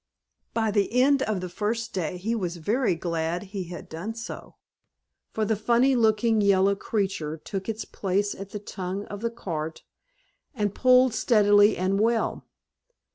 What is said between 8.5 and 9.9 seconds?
tongue of the cart